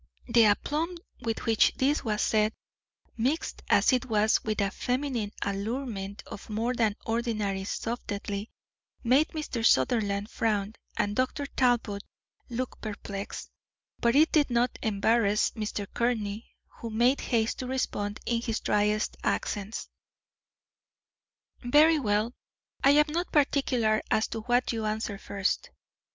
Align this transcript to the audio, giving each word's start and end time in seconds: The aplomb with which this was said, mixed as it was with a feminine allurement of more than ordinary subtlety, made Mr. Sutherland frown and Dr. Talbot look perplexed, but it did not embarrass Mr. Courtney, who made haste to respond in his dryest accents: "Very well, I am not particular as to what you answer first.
The 0.27 0.45
aplomb 0.45 0.97
with 1.21 1.45
which 1.45 1.75
this 1.75 2.03
was 2.03 2.23
said, 2.23 2.53
mixed 3.17 3.61
as 3.69 3.93
it 3.93 4.07
was 4.07 4.43
with 4.43 4.59
a 4.59 4.71
feminine 4.71 5.31
allurement 5.43 6.23
of 6.25 6.49
more 6.49 6.73
than 6.73 6.95
ordinary 7.05 7.65
subtlety, 7.65 8.49
made 9.03 9.27
Mr. 9.27 9.63
Sutherland 9.63 10.31
frown 10.31 10.73
and 10.97 11.15
Dr. 11.15 11.45
Talbot 11.45 12.01
look 12.49 12.81
perplexed, 12.81 13.51
but 13.99 14.15
it 14.15 14.31
did 14.31 14.49
not 14.49 14.79
embarrass 14.81 15.51
Mr. 15.51 15.85
Courtney, 15.93 16.49
who 16.79 16.89
made 16.89 17.21
haste 17.21 17.59
to 17.59 17.67
respond 17.67 18.19
in 18.25 18.41
his 18.41 18.59
dryest 18.59 19.17
accents: 19.23 19.87
"Very 21.59 21.99
well, 21.99 22.33
I 22.83 22.89
am 22.93 23.05
not 23.07 23.31
particular 23.31 24.01
as 24.09 24.27
to 24.29 24.39
what 24.41 24.73
you 24.73 24.85
answer 24.87 25.19
first. 25.19 25.69